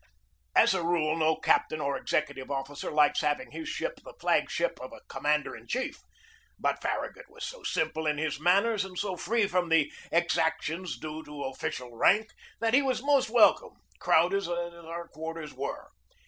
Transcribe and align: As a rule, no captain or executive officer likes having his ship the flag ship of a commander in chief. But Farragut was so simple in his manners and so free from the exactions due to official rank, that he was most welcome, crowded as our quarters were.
As 0.55 0.73
a 0.73 0.83
rule, 0.83 1.15
no 1.15 1.35
captain 1.35 1.79
or 1.79 1.95
executive 1.95 2.49
officer 2.49 2.89
likes 2.89 3.21
having 3.21 3.51
his 3.51 3.69
ship 3.69 3.99
the 4.03 4.15
flag 4.19 4.49
ship 4.49 4.79
of 4.81 4.91
a 4.91 5.01
commander 5.07 5.55
in 5.55 5.67
chief. 5.67 5.99
But 6.57 6.81
Farragut 6.81 7.29
was 7.29 7.45
so 7.45 7.61
simple 7.61 8.07
in 8.07 8.17
his 8.17 8.39
manners 8.39 8.83
and 8.83 8.97
so 8.97 9.15
free 9.15 9.45
from 9.47 9.69
the 9.69 9.93
exactions 10.11 10.97
due 10.97 11.23
to 11.25 11.43
official 11.43 11.95
rank, 11.95 12.31
that 12.59 12.73
he 12.73 12.81
was 12.81 13.03
most 13.03 13.29
welcome, 13.29 13.75
crowded 13.99 14.37
as 14.37 14.47
our 14.47 15.07
quarters 15.07 15.53
were. 15.53 15.91